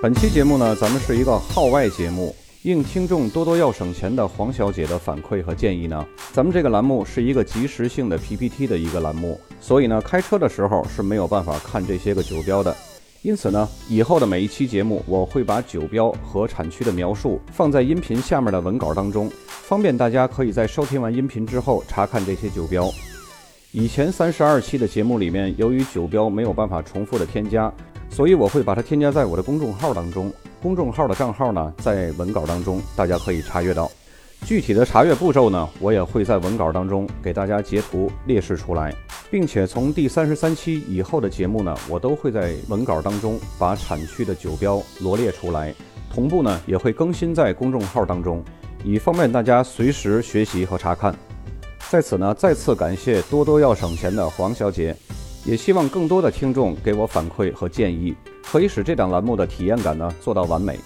[0.00, 2.32] 本期节目呢，咱们是一个号外节目，
[2.62, 12.74] 应听众多多要省钱的黄小姐的反馈和建议呢，咱们这个栏目是一个即时性的 PPT 的一个栏目，所以呢，开车的时候是没有办法看这些个酒标的。
[13.22, 22.88] 因此呢，以后的每一期节目，我会把酒标和产区的描述放在音频下面的文稿当中，方便大家可以在收听完音频之后查看这些酒标。
[23.72, 27.70] 以前三十二期的节目里面，由于酒标没有办法重复的添加，
[28.10, 30.32] 所以我会把它添加在我的公众号当中。
[30.60, 33.90] 公众号的账号呢，在文稿当中，大家可以查阅到。
[34.44, 38.94] 具体的查阅步骤呢，我也会在文稿当中给大家截图列示出来，
[39.30, 45.74] 并且从第三十三期以后的节目呢，我都会在文稿当中把产区的酒标罗列出来，
[46.12, 48.42] 同步呢也会更新在公众号当中，
[48.84, 51.12] 以方便大家随时学习和查看。
[51.90, 54.94] 在此呢，再次感谢多多要省钱的黄小姐，
[55.48, 60.78] 也希望更多的听众给我反馈和建议，可以使这档栏目的体验感呢做到完美。